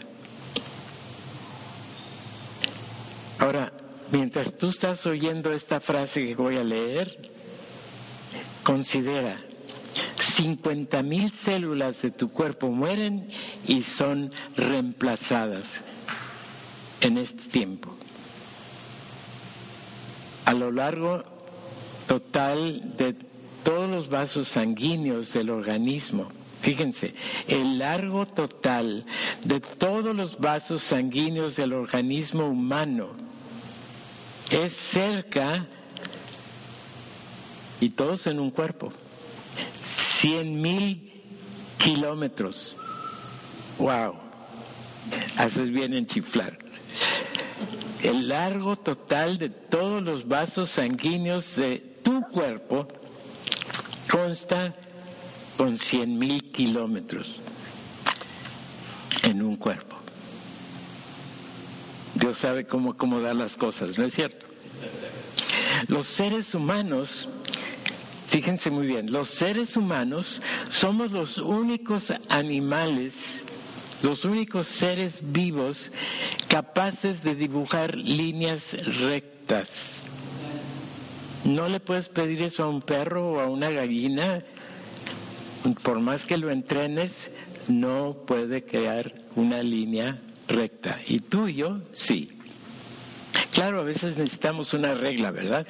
Ahora, 3.37 3.71
mientras 4.11 4.57
tú 4.57 4.69
estás 4.69 5.05
oyendo 5.05 5.51
esta 5.51 5.79
frase 5.79 6.25
que 6.25 6.33
voy 6.33 6.57
a 6.57 6.63
leer, 6.63 7.29
considera 8.63 9.39
50 10.19 11.03
mil 11.03 11.31
células 11.31 12.01
de 12.01 12.09
tu 12.09 12.31
cuerpo 12.31 12.69
mueren 12.69 13.29
y 13.67 13.83
son 13.83 14.33
reemplazadas 14.55 15.67
en 17.01 17.19
este 17.19 17.43
tiempo. 17.43 17.93
A 20.45 20.55
lo 20.55 20.71
largo 20.71 21.37
total 22.09 22.97
de 22.97 23.13
todos 23.63 23.87
los 23.87 24.09
vasos 24.09 24.47
sanguíneos 24.47 25.31
del 25.31 25.51
organismo, 25.51 26.31
Fíjense, 26.61 27.13
el 27.47 27.79
largo 27.79 28.25
total 28.25 29.05
de 29.45 29.61
todos 29.61 30.13
los 30.13 30.39
vasos 30.39 30.83
sanguíneos 30.83 31.55
del 31.55 31.71
organismo 31.71 32.47
humano 32.47 33.11
es 34.51 34.73
cerca, 34.73 35.67
y 37.79 37.91
todos 37.91 38.27
en 38.27 38.41
un 38.41 38.51
cuerpo, 38.51 38.91
100 40.19 40.61
mil 40.61 41.23
kilómetros. 41.77 42.75
¡Wow! 43.77 44.15
Haces 45.37 45.69
bien 45.69 45.93
en 45.93 46.07
chiflar. 46.07 46.59
El 48.03 48.27
largo 48.27 48.75
total 48.75 49.37
de 49.37 49.49
todos 49.49 50.03
los 50.03 50.27
vasos 50.27 50.71
sanguíneos 50.71 51.55
de 51.55 51.88
tu 52.19 52.27
cuerpo 52.27 52.87
consta 54.09 54.73
con 55.57 55.77
100 55.77 56.17
mil 56.17 56.51
kilómetros 56.51 57.39
en 59.23 59.41
un 59.41 59.55
cuerpo. 59.55 59.95
Dios 62.15 62.37
sabe 62.39 62.65
cómo 62.65 62.91
acomodar 62.91 63.35
las 63.35 63.55
cosas, 63.55 63.97
¿no 63.97 64.05
es 64.05 64.13
cierto? 64.13 64.45
Los 65.87 66.07
seres 66.07 66.53
humanos, 66.53 67.29
fíjense 68.27 68.69
muy 68.69 68.87
bien, 68.87 69.11
los 69.11 69.29
seres 69.29 69.77
humanos 69.77 70.41
somos 70.69 71.11
los 71.11 71.37
únicos 71.37 72.11
animales, 72.29 73.41
los 74.01 74.25
únicos 74.25 74.67
seres 74.67 75.19
vivos 75.21 75.91
capaces 76.49 77.23
de 77.23 77.35
dibujar 77.35 77.95
líneas 77.95 78.73
rectas. 78.97 79.98
No 81.45 81.67
le 81.67 81.79
puedes 81.79 82.09
pedir 82.09 82.41
eso 82.41 82.63
a 82.63 82.67
un 82.67 82.81
perro 82.81 83.33
o 83.33 83.39
a 83.39 83.47
una 83.47 83.69
gallina 83.69 84.43
por 85.83 85.99
más 85.99 86.25
que 86.25 86.37
lo 86.37 86.49
entrenes, 86.49 87.31
no 87.67 88.23
puede 88.25 88.63
crear 88.63 89.13
una 89.35 89.61
línea 89.63 90.19
recta. 90.47 90.99
Y 91.07 91.19
tú 91.19 91.47
y 91.47 91.55
yo, 91.55 91.79
sí. 91.93 92.31
Claro, 93.51 93.81
a 93.81 93.83
veces 93.83 94.17
necesitamos 94.17 94.73
una 94.73 94.93
regla, 94.93 95.31
¿verdad? 95.31 95.67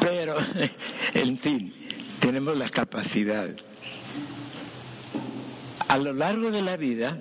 Pero, 0.00 0.36
en 1.14 1.38
fin, 1.38 1.74
tenemos 2.20 2.56
la 2.56 2.68
capacidad. 2.68 3.48
A 5.88 5.98
lo 5.98 6.12
largo 6.12 6.50
de 6.50 6.62
la 6.62 6.76
vida, 6.76 7.18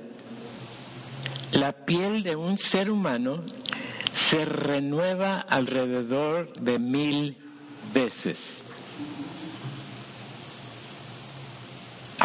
la 1.52 1.86
piel 1.86 2.24
de 2.24 2.36
un 2.36 2.58
ser 2.58 2.90
humano 2.90 3.44
se 4.16 4.46
renueva 4.46 5.40
alrededor 5.40 6.54
de 6.54 6.80
mil 6.80 7.38
veces. 7.94 8.66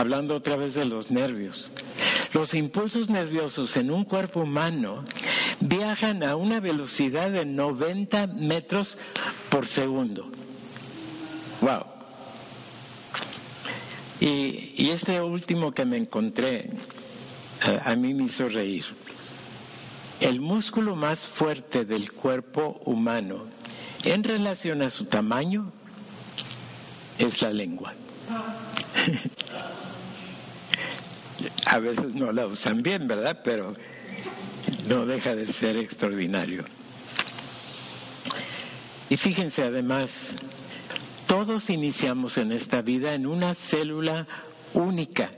hablando 0.00 0.34
otra 0.34 0.56
vez 0.56 0.74
de 0.74 0.86
los 0.86 1.10
nervios. 1.10 1.70
Los 2.32 2.54
impulsos 2.54 3.10
nerviosos 3.10 3.76
en 3.76 3.90
un 3.90 4.04
cuerpo 4.04 4.40
humano 4.40 5.04
viajan 5.60 6.22
a 6.22 6.36
una 6.36 6.58
velocidad 6.60 7.30
de 7.30 7.44
90 7.44 8.28
metros 8.28 8.96
por 9.50 9.66
segundo. 9.66 10.30
¡Wow! 11.60 11.84
Y, 14.20 14.90
este 14.90 15.20
último 15.20 15.72
que 15.72 15.84
me 15.84 15.96
encontré 15.96 16.70
eh, 17.66 17.80
a 17.84 17.94
mí 17.94 18.14
me 18.14 18.24
hizo 18.24 18.48
reír. 18.48 18.84
El 20.20 20.40
músculo 20.40 20.96
más 20.96 21.26
fuerte 21.26 21.84
del 21.84 22.12
cuerpo 22.12 22.80
humano 22.84 23.44
en 24.04 24.24
relación 24.24 24.82
a 24.82 24.90
su 24.90 25.04
tamaño 25.04 25.72
es 27.18 27.42
la 27.42 27.52
lengua. 27.52 27.94
a 31.66 31.78
veces 31.78 32.14
no 32.14 32.32
la 32.32 32.46
usan 32.46 32.82
bien, 32.82 33.08
¿verdad? 33.08 33.40
Pero 33.44 33.74
no 34.88 35.06
deja 35.06 35.34
de 35.34 35.46
ser 35.46 35.76
extraordinario. 35.76 36.64
Y 39.08 39.16
fíjense 39.16 39.62
además, 39.62 40.10
todos 41.26 41.70
iniciamos 41.70 42.38
en 42.38 42.52
esta 42.52 42.82
vida 42.82 43.14
en 43.14 43.26
una 43.26 43.54
célula 43.54 44.26
única 44.72 45.30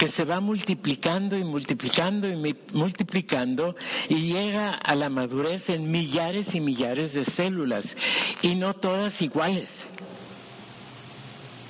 que 0.00 0.08
se 0.08 0.24
va 0.24 0.40
multiplicando 0.40 1.36
y 1.36 1.44
multiplicando 1.44 2.26
y 2.26 2.56
multiplicando 2.72 3.76
y 4.08 4.32
llega 4.32 4.72
a 4.72 4.94
la 4.94 5.10
madurez 5.10 5.68
en 5.68 5.90
millares 5.90 6.54
y 6.54 6.60
millares 6.62 7.12
de 7.12 7.26
células 7.26 7.98
y 8.40 8.54
no 8.54 8.72
todas 8.72 9.20
iguales 9.20 9.68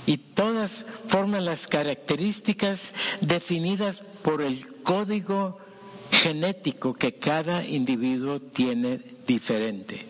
y 0.06 0.18
todas 0.18 0.86
forman 1.08 1.44
las 1.44 1.66
características 1.66 2.92
definidas 3.20 4.04
por 4.22 4.42
el 4.42 4.64
código 4.84 5.58
genético 6.12 6.94
que 6.94 7.14
cada 7.14 7.66
individuo 7.66 8.38
tiene 8.38 9.00
diferente. 9.26 10.06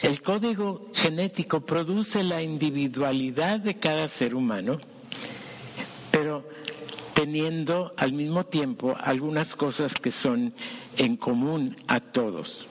El 0.00 0.22
código 0.22 0.92
genético 0.94 1.62
produce 1.62 2.22
la 2.22 2.40
individualidad 2.40 3.58
de 3.58 3.74
cada 3.80 4.06
ser 4.06 4.36
humano, 4.36 4.78
pero 6.14 6.48
teniendo 7.12 7.92
al 7.96 8.12
mismo 8.12 8.44
tiempo 8.44 8.96
algunas 9.00 9.56
cosas 9.56 9.94
que 9.94 10.12
son 10.12 10.54
en 10.96 11.16
común 11.16 11.76
a 11.88 11.98
todos. 11.98 12.66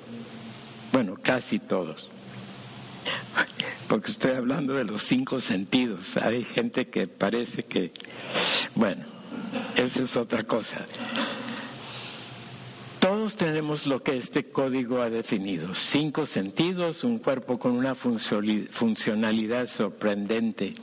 Bueno, 0.93 1.17
casi 1.21 1.59
todos 1.59 2.09
porque 3.89 4.11
estoy 4.11 4.31
hablando 4.31 4.73
de 4.73 4.85
los 4.85 5.03
cinco 5.03 5.41
sentidos. 5.41 6.17
Hay 6.17 6.45
gente 6.45 6.87
que 6.87 7.07
parece 7.07 7.63
que, 7.63 7.91
bueno, 8.75 9.03
esa 9.75 10.03
es 10.03 10.15
otra 10.15 10.43
cosa. 10.43 10.87
Todos 12.99 13.35
tenemos 13.35 13.85
lo 13.85 13.99
que 13.99 14.15
este 14.15 14.45
código 14.45 15.01
ha 15.01 15.09
definido, 15.09 15.75
cinco 15.75 16.25
sentidos, 16.25 17.03
un 17.03 17.17
cuerpo 17.19 17.59
con 17.59 17.73
una 17.73 17.95
funcionalidad 17.95 19.67
sorprendente. 19.67 20.75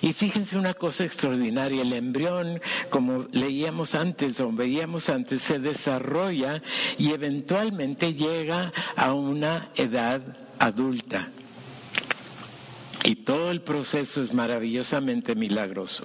Y 0.00 0.12
fíjense 0.12 0.56
una 0.56 0.74
cosa 0.74 1.04
extraordinaria, 1.04 1.82
el 1.82 1.92
embrión, 1.92 2.60
como 2.90 3.26
leíamos 3.32 3.94
antes 3.94 4.38
o 4.40 4.50
veíamos 4.52 5.08
antes, 5.08 5.42
se 5.42 5.58
desarrolla 5.58 6.62
y 6.98 7.10
eventualmente 7.10 8.14
llega 8.14 8.72
a 8.96 9.12
una 9.12 9.70
edad 9.74 10.22
adulta. 10.58 11.30
Y 13.04 13.16
todo 13.16 13.50
el 13.50 13.62
proceso 13.62 14.22
es 14.22 14.34
maravillosamente 14.34 15.34
milagroso. 15.34 16.04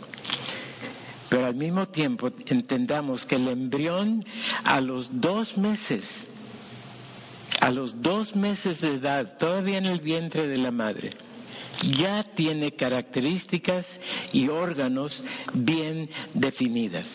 Pero 1.29 1.47
al 1.47 1.55
mismo 1.55 1.87
tiempo 1.87 2.31
entendamos 2.45 3.25
que 3.25 3.35
el 3.35 3.47
embrión 3.47 4.23
a 4.63 4.81
los 4.81 5.19
dos 5.19 5.57
meses, 5.57 6.27
a 7.59 7.71
los 7.71 8.01
dos 8.01 8.35
meses 8.35 8.81
de 8.81 8.95
edad, 8.95 9.37
todavía 9.37 9.79
en 9.79 9.87
el 9.87 9.99
vientre 9.99 10.47
de 10.47 10.57
la 10.57 10.71
madre, 10.71 11.11
ya 11.81 12.23
tiene 12.23 12.73
características 12.73 13.99
y 14.31 14.49
órganos 14.49 15.23
bien 15.53 16.09
definidas. 16.33 17.07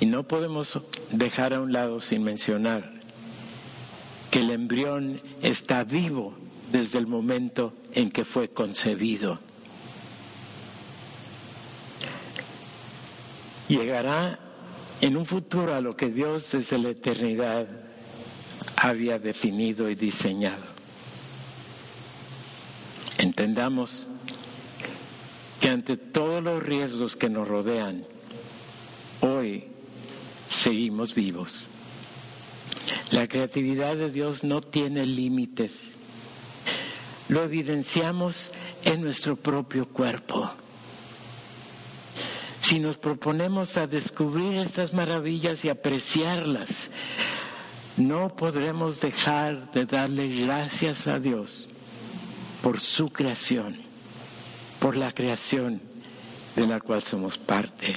Y 0.00 0.06
no 0.06 0.24
podemos 0.24 0.78
dejar 1.10 1.54
a 1.54 1.60
un 1.60 1.72
lado 1.72 2.00
sin 2.00 2.22
mencionar 2.22 2.92
que 4.30 4.40
el 4.40 4.50
embrión 4.50 5.20
está 5.40 5.84
vivo 5.84 6.34
desde 6.70 6.98
el 6.98 7.06
momento 7.06 7.72
en 7.92 8.10
que 8.10 8.24
fue 8.24 8.50
concebido. 8.50 9.38
Llegará 13.68 14.38
en 15.00 15.16
un 15.16 15.24
futuro 15.24 15.74
a 15.74 15.80
lo 15.80 15.96
que 15.96 16.10
Dios 16.10 16.52
desde 16.52 16.78
la 16.78 16.90
eternidad 16.90 17.66
había 18.76 19.18
definido 19.18 19.88
y 19.88 19.94
diseñado. 19.94 20.75
Entendamos 23.36 24.06
que 25.60 25.68
ante 25.68 25.96
todos 25.96 26.42
los 26.42 26.62
riesgos 26.62 27.16
que 27.16 27.28
nos 27.28 27.46
rodean, 27.46 28.04
hoy 29.20 29.64
seguimos 30.48 31.14
vivos. 31.14 31.60
La 33.10 33.28
creatividad 33.28 33.96
de 33.96 34.10
Dios 34.10 34.42
no 34.42 34.62
tiene 34.62 35.04
límites 35.04 35.74
lo 37.28 37.42
evidenciamos 37.42 38.52
en 38.84 39.02
nuestro 39.02 39.36
propio 39.36 39.86
cuerpo. 39.86 40.50
Si 42.60 42.78
nos 42.78 42.96
proponemos 42.96 43.76
a 43.76 43.86
descubrir 43.86 44.58
estas 44.58 44.92
maravillas 44.92 45.64
y 45.64 45.68
apreciarlas, 45.68 46.90
no 47.96 48.34
podremos 48.34 49.00
dejar 49.00 49.72
de 49.72 49.86
darle 49.86 50.28
gracias 50.28 51.06
a 51.06 51.18
Dios 51.18 51.66
por 52.66 52.80
su 52.80 53.10
creación. 53.10 53.76
por 54.80 54.96
la 54.96 55.12
creación 55.12 55.80
de 56.56 56.66
la 56.66 56.80
cual 56.80 57.00
somos 57.00 57.38
parte. 57.38 57.94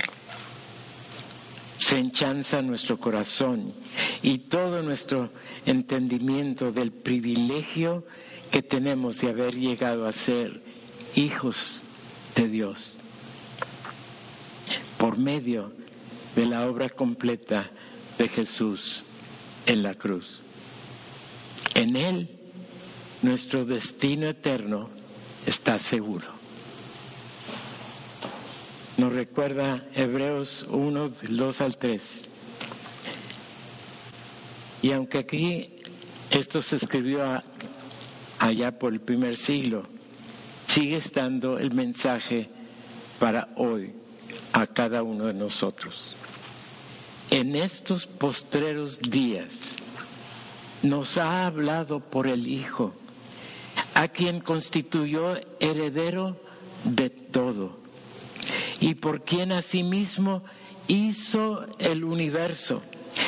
Se 1.79 1.97
enchanza 1.97 2.61
nuestro 2.61 2.99
corazón 2.99 3.73
y 4.21 4.37
todo 4.37 4.83
nuestro 4.83 5.31
entendimiento 5.65 6.71
del 6.71 6.91
privilegio 6.91 8.05
que 8.51 8.61
tenemos 8.61 9.19
de 9.21 9.29
haber 9.29 9.55
llegado 9.55 10.07
a 10.07 10.11
ser 10.11 10.61
hijos 11.15 11.83
de 12.35 12.47
Dios 12.47 12.99
por 14.99 15.17
medio 15.17 15.73
de 16.35 16.45
la 16.45 16.67
obra 16.67 16.89
completa 16.89 17.71
de 18.19 18.27
Jesús 18.27 19.03
en 19.65 19.81
la 19.81 19.95
cruz. 19.95 20.41
En 21.73 21.95
Él 21.95 22.38
nuestro 23.21 23.65
destino 23.65 24.27
eterno 24.27 24.89
está 25.45 25.79
seguro. 25.79 26.27
Nos 28.97 29.13
recuerda 29.13 29.85
Hebreos 29.93 30.65
1, 30.69 31.11
2 31.29 31.61
al 31.61 31.77
3. 31.77 32.01
Y 34.81 34.91
aunque 34.91 35.19
aquí 35.19 35.69
esto 36.31 36.61
se 36.61 36.77
escribió 36.77 37.41
allá 38.39 38.77
por 38.77 38.93
el 38.93 38.99
primer 38.99 39.37
siglo, 39.37 39.83
sigue 40.67 40.97
estando 40.97 41.57
el 41.57 41.73
mensaje 41.73 42.49
para 43.19 43.49
hoy 43.55 43.93
a 44.53 44.67
cada 44.67 45.03
uno 45.03 45.25
de 45.25 45.33
nosotros. 45.33 46.15
En 47.31 47.55
estos 47.55 48.05
postreros 48.05 48.99
días 48.99 49.47
nos 50.81 51.17
ha 51.17 51.45
hablado 51.45 51.99
por 51.99 52.27
el 52.27 52.47
Hijo, 52.47 52.93
a 53.99 54.07
quien 54.07 54.39
constituyó 54.39 55.35
heredero 55.59 56.37
de 56.85 57.09
todo 57.09 57.79
y 58.79 58.95
por 58.95 59.25
quien 59.25 59.51
asimismo 59.51 60.41
hizo 60.87 61.65
el 61.79 62.05
universo, 62.05 62.81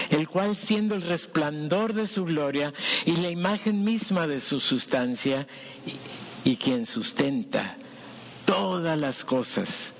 el 0.09 0.29
cual 0.29 0.55
siendo 0.55 0.95
el 0.95 1.01
resplandor 1.01 1.93
de 1.93 2.07
su 2.07 2.23
gloria 2.23 2.73
y 3.05 3.17
la 3.17 3.29
imagen 3.29 3.83
misma 3.83 4.27
de 4.27 4.39
su 4.39 4.61
sustancia, 4.61 5.45
y, 6.45 6.51
y 6.51 6.55
quien 6.55 6.85
sustenta 6.85 7.75
todas 8.45 8.97
las 8.97 9.25
cosas 9.25 9.91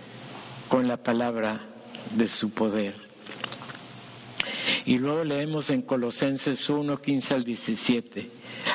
con 0.69 0.87
la 0.87 0.95
palabra 0.95 1.65
de 2.15 2.29
su 2.29 2.49
poder. 2.49 3.00
Y 4.85 4.97
luego 4.97 5.23
leemos 5.23 5.69
en 5.69 5.81
Colosenses 5.81 6.69
1, 6.69 7.01
15 7.01 7.33
al 7.33 7.43
17, 7.43 8.29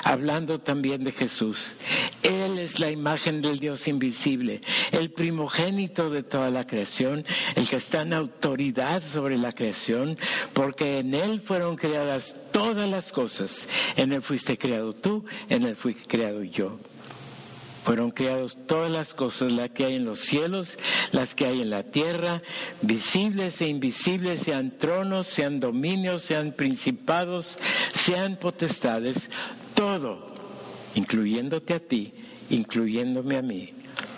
hablando 0.04 0.60
también 0.60 1.04
de 1.04 1.12
Jesús. 1.12 1.76
Él 2.22 2.58
es 2.58 2.80
la 2.80 2.90
imagen 2.90 3.42
del 3.42 3.58
Dios 3.58 3.88
invisible, 3.88 4.60
el 4.92 5.10
primogénito 5.10 6.10
de 6.10 6.22
toda 6.22 6.50
la 6.50 6.66
creación, 6.66 7.24
el 7.54 7.68
que 7.68 7.76
está 7.76 8.02
en 8.02 8.12
autoridad 8.12 9.02
sobre 9.02 9.38
la 9.38 9.52
creación, 9.52 10.18
porque 10.52 10.98
en 10.98 11.14
Él 11.14 11.40
fueron 11.40 11.76
creadas 11.76 12.36
todas 12.52 12.88
las 12.88 13.12
cosas. 13.12 13.68
En 13.96 14.12
Él 14.12 14.22
fuiste 14.22 14.58
creado 14.58 14.94
tú, 14.94 15.24
en 15.48 15.64
Él 15.64 15.76
fui 15.76 15.94
creado 15.94 16.42
yo. 16.42 16.78
Fueron 17.86 18.10
creados 18.10 18.58
todas 18.66 18.90
las 18.90 19.14
cosas, 19.14 19.52
las 19.52 19.70
que 19.70 19.84
hay 19.84 19.94
en 19.94 20.04
los 20.04 20.18
cielos, 20.18 20.76
las 21.12 21.36
que 21.36 21.46
hay 21.46 21.62
en 21.62 21.70
la 21.70 21.84
tierra, 21.84 22.42
visibles 22.82 23.60
e 23.60 23.68
invisibles, 23.68 24.40
sean 24.40 24.76
tronos, 24.76 25.28
sean 25.28 25.60
dominios, 25.60 26.24
sean 26.24 26.50
principados, 26.50 27.56
sean 27.94 28.40
potestades, 28.40 29.30
todo, 29.76 30.34
incluyéndote 30.96 31.74
a 31.74 31.78
ti, 31.78 32.12
incluyéndome 32.50 33.36
a 33.36 33.42
mí, 33.42 33.72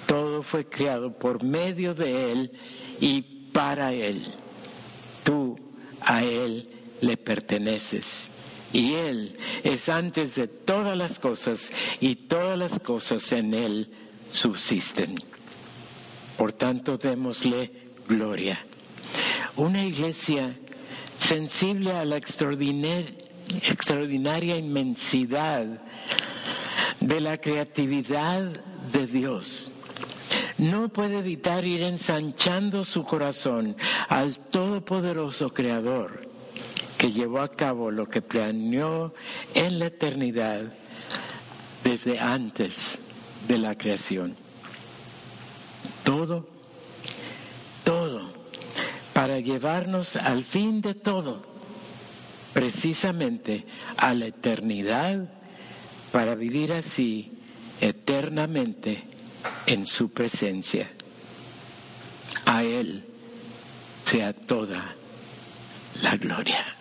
todo 0.06 0.42
fue 0.42 0.64
creado 0.64 1.18
por 1.18 1.44
medio 1.44 1.92
de 1.92 2.32
Él 2.32 2.52
y 3.02 3.20
para 3.52 3.92
Él. 3.92 4.32
Tú 5.24 5.58
a 6.00 6.24
Él 6.24 6.70
le 7.02 7.18
perteneces 7.18 8.28
y 8.72 8.94
Él 8.94 9.36
es 9.64 9.88
antes 9.88 10.34
de 10.34 10.48
todas 10.48 10.96
las 10.96 11.18
cosas 11.18 11.72
y 12.00 12.16
todas 12.16 12.58
las 12.58 12.78
cosas 12.78 13.32
en 13.32 13.54
Él 13.54 13.90
subsisten. 14.30 15.14
Por 16.36 16.52
tanto, 16.52 16.98
démosle 16.98 17.72
gloria. 18.06 18.64
Una 19.56 19.84
iglesia 19.84 20.56
sensible 21.18 21.92
a 21.92 22.04
la 22.04 22.16
extraordinaria 22.16 24.56
inmensidad 24.56 25.66
de 27.00 27.20
la 27.20 27.38
creatividad 27.38 28.60
de 28.92 29.06
Dios. 29.06 29.70
No 30.58 30.88
puede 30.88 31.18
evitar 31.18 31.64
ir 31.64 31.82
ensanchando 31.82 32.84
su 32.84 33.04
corazón 33.04 33.76
al 34.08 34.38
Todopoderoso 34.38 35.50
Creador 35.50 36.27
que 36.98 37.12
llevó 37.12 37.40
a 37.40 37.52
cabo 37.52 37.92
lo 37.92 38.06
que 38.06 38.20
planeó 38.20 39.14
en 39.54 39.78
la 39.78 39.86
eternidad 39.86 40.72
desde 41.84 42.18
antes 42.18 42.98
de 43.46 43.56
la 43.56 43.78
creación. 43.78 44.36
Todo, 46.02 46.48
todo, 47.84 48.32
para 49.12 49.38
llevarnos 49.38 50.16
al 50.16 50.44
fin 50.44 50.80
de 50.80 50.94
todo, 50.94 51.46
precisamente 52.52 53.64
a 53.96 54.12
la 54.12 54.26
eternidad, 54.26 55.30
para 56.10 56.34
vivir 56.34 56.72
así 56.72 57.30
eternamente 57.80 59.04
en 59.66 59.86
su 59.86 60.10
presencia. 60.10 60.90
A 62.44 62.64
Él 62.64 63.04
sea 64.04 64.32
toda 64.32 64.96
la 66.02 66.16
gloria. 66.16 66.77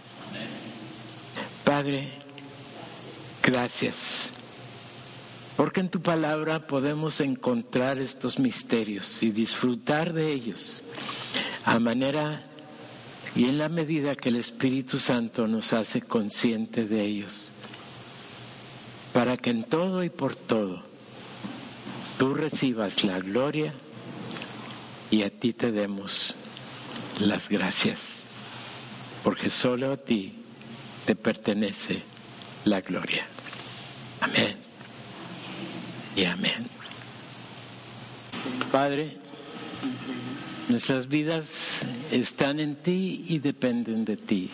Padre, 1.67 2.07
gracias, 3.43 4.29
porque 5.57 5.81
en 5.81 5.89
tu 5.89 6.01
palabra 6.01 6.65
podemos 6.65 7.19
encontrar 7.19 7.99
estos 7.99 8.39
misterios 8.39 9.21
y 9.21 9.31
disfrutar 9.31 10.13
de 10.13 10.31
ellos 10.31 10.81
a 11.65 11.77
manera 11.77 12.45
y 13.35 13.49
en 13.49 13.57
la 13.57 13.67
medida 13.67 14.15
que 14.15 14.29
el 14.29 14.37
Espíritu 14.37 14.97
Santo 14.97 15.45
nos 15.45 15.73
hace 15.73 16.01
consciente 16.01 16.85
de 16.85 17.01
ellos, 17.03 17.47
para 19.11 19.35
que 19.35 19.49
en 19.49 19.65
todo 19.65 20.05
y 20.05 20.09
por 20.09 20.37
todo 20.37 20.83
tú 22.17 22.33
recibas 22.33 23.03
la 23.03 23.19
gloria 23.19 23.73
y 25.11 25.23
a 25.23 25.29
ti 25.29 25.51
te 25.51 25.73
demos 25.73 26.33
las 27.19 27.49
gracias, 27.49 27.99
porque 29.21 29.49
solo 29.49 29.91
a 29.91 29.97
ti 29.97 30.36
te 31.07 31.15
pertenece 31.15 32.01
la 32.65 32.81
gloria. 32.81 33.25
Amén. 34.19 34.57
Y 36.17 36.25
amén. 36.25 36.67
Padre, 38.73 39.13
nuestras 40.67 41.07
vidas 41.07 41.45
están 42.11 42.59
en 42.59 42.75
ti 42.75 43.23
y 43.25 43.39
dependen 43.39 44.03
de 44.03 44.17
ti. 44.17 44.51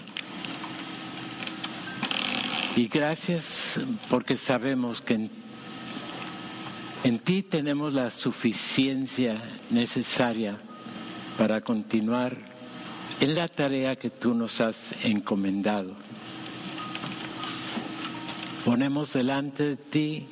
Y 2.75 2.87
gracias 2.87 3.79
porque 4.07 4.37
sabemos 4.37 5.01
que 5.01 5.15
en, 5.15 5.31
en, 7.03 7.17
ti 7.17 7.41
tenemos 7.41 7.95
la 7.95 8.11
suficiencia 8.11 9.41
necesaria 9.71 10.59
para 11.35 11.61
continuar 11.61 12.37
en 13.21 13.33
la 13.33 13.47
tarea 13.47 13.95
que 13.95 14.11
tú 14.11 14.35
nos 14.35 14.61
has 14.61 14.93
encomendado. 15.03 16.12
Ponemos 18.65 19.11
delante 19.11 19.63
de 19.63 19.75
ti 19.75 20.25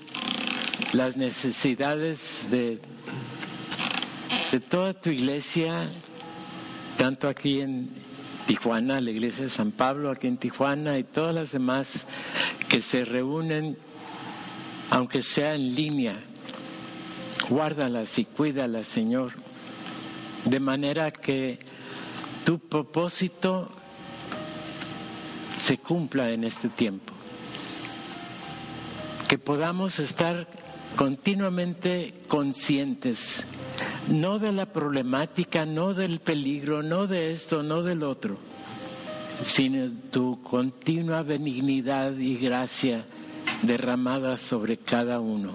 las 0.94 1.17
necesidades 1.17 2.50
de, 2.50 2.80
de 4.54 4.60
toda 4.62 4.94
tu 4.94 5.10
iglesia, 5.10 5.89
tanto 6.98 7.28
aquí 7.28 7.60
en 7.60 7.89
Tijuana, 8.48 9.02
la 9.02 9.12
iglesia 9.12 9.44
de 9.44 9.50
San 9.50 9.74
Pablo, 9.74 10.10
aquí 10.10 10.28
en 10.28 10.38
Tijuana 10.38 10.98
y 10.98 11.04
todas 11.04 11.36
las 11.36 11.52
demás 11.52 12.06
que 12.70 12.82
se 12.82 13.04
reúnen, 13.04 13.78
aunque 14.91 15.24
sea 15.24 15.54
en 15.54 15.76
línea. 15.76 16.17
Guárdalas 17.50 18.17
y 18.17 18.24
cuídalas, 18.24 18.88
Señor, 18.88 19.34
de 20.46 20.60
manera 20.62 21.12
que 21.12 21.60
tu 22.46 22.60
propósito 22.60 23.67
se 25.62 25.78
cumpla 25.78 26.32
en 26.32 26.46
este 26.46 26.70
tiempo 26.70 27.11
que 29.32 29.38
podamos 29.38 29.98
estar 30.00 30.46
continuamente 30.98 32.13
conscientes, 32.28 33.46
no 34.10 34.39
de 34.39 34.52
la 34.52 34.65
problemática, 34.65 35.65
no 35.65 35.94
del 35.94 36.20
peligro, 36.20 36.84
no 36.84 37.08
de 37.08 37.32
esto, 37.32 37.63
no 37.63 37.82
del 37.82 38.04
otro, 38.04 38.36
sino 39.41 39.89
tu 40.12 40.44
continua 40.44 41.24
benignidad 41.24 42.17
y 42.17 42.36
gracia 42.36 43.06
derramada 43.62 44.36
sobre 44.36 44.76
cada 44.76 45.22
uno, 45.22 45.52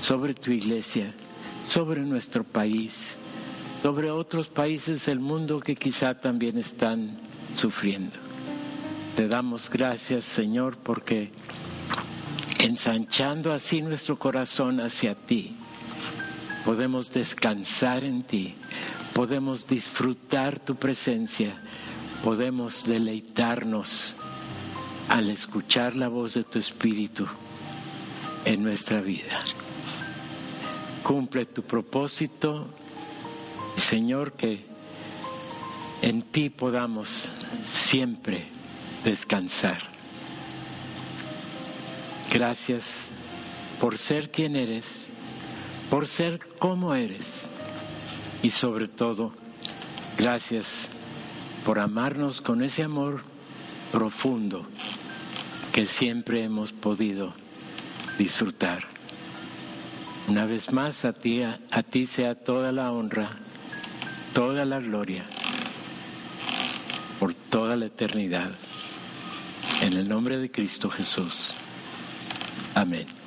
sobre 0.00 0.34
tu 0.34 0.50
iglesia, 0.50 1.14
sobre 1.68 2.00
nuestro 2.00 2.42
país, 2.42 3.14
sobre 3.80 4.10
otros 4.10 4.48
países 4.48 5.06
del 5.06 5.20
mundo 5.20 5.60
que 5.60 5.76
quizá 5.76 6.20
también 6.20 6.58
están 6.58 7.16
sufriendo. 7.54 8.16
Te 9.14 9.28
damos 9.28 9.70
gracias, 9.70 10.24
Señor, 10.24 10.78
porque 10.78 11.30
ensanchando 12.62 13.52
así 13.52 13.80
nuestro 13.80 14.18
corazón 14.18 14.80
hacia 14.80 15.14
ti, 15.14 15.56
podemos 16.64 17.10
descansar 17.10 18.04
en 18.04 18.22
ti, 18.22 18.54
podemos 19.14 19.66
disfrutar 19.66 20.58
tu 20.58 20.76
presencia, 20.76 21.54
podemos 22.22 22.84
deleitarnos 22.84 24.14
al 25.08 25.30
escuchar 25.30 25.96
la 25.96 26.08
voz 26.08 26.34
de 26.34 26.44
tu 26.44 26.58
Espíritu 26.58 27.26
en 28.44 28.62
nuestra 28.62 29.00
vida. 29.00 29.40
Cumple 31.02 31.46
tu 31.46 31.62
propósito, 31.62 32.68
Señor, 33.76 34.32
que 34.34 34.66
en 36.02 36.22
ti 36.22 36.50
podamos 36.50 37.30
siempre 37.66 38.46
descansar. 39.02 39.99
Gracias 42.32 42.84
por 43.80 43.98
ser 43.98 44.30
quien 44.30 44.54
eres, 44.54 44.86
por 45.90 46.06
ser 46.06 46.38
como 46.58 46.94
eres 46.94 47.46
y 48.42 48.50
sobre 48.50 48.88
todo, 48.88 49.32
gracias 50.16 50.88
por 51.64 51.78
amarnos 51.78 52.40
con 52.40 52.62
ese 52.62 52.84
amor 52.84 53.22
profundo 53.92 54.66
que 55.72 55.86
siempre 55.86 56.44
hemos 56.44 56.72
podido 56.72 57.34
disfrutar. 58.18 58.86
Una 60.28 60.46
vez 60.46 60.72
más, 60.72 61.04
a 61.04 61.12
ti, 61.12 61.42
a, 61.42 61.82
ti 61.82 62.06
sea 62.06 62.34
toda 62.34 62.70
la 62.70 62.92
honra, 62.92 63.28
toda 64.32 64.64
la 64.64 64.78
gloria, 64.78 65.24
por 67.18 67.34
toda 67.34 67.76
la 67.76 67.86
eternidad. 67.86 68.50
En 69.82 69.94
el 69.94 70.08
nombre 70.08 70.38
de 70.38 70.50
Cristo 70.50 70.88
Jesús. 70.90 71.54
Amén. 72.74 73.19